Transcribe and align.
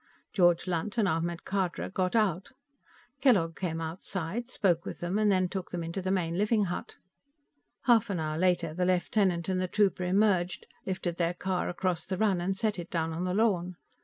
George 0.33 0.65
Lunt 0.65 0.97
and 0.97 1.07
Ahmed 1.07 1.43
Khadra 1.45 1.91
got 1.91 2.15
out. 2.15 2.53
Kellogg 3.21 3.55
came 3.55 3.79
outside, 3.79 4.49
spoke 4.49 4.83
with 4.83 4.99
them 4.99 5.19
and 5.19 5.31
then 5.31 5.47
took 5.47 5.69
them 5.69 5.83
into 5.83 6.01
the 6.01 6.09
main 6.09 6.39
living 6.39 6.63
hut. 6.63 6.95
Half 7.83 8.09
an 8.09 8.19
hour 8.19 8.39
later, 8.39 8.73
the 8.73 8.83
lieutenant 8.83 9.47
and 9.47 9.61
the 9.61 9.67
trooper 9.67 10.03
emerged, 10.05 10.65
lifted 10.87 11.17
their 11.17 11.35
car 11.35 11.69
across 11.69 12.07
the 12.07 12.17
run 12.17 12.41
and 12.41 12.57
set 12.57 12.79
it 12.79 12.89
down 12.89 13.13
on 13.13 13.25
the 13.25 13.33
lawn. 13.35 13.75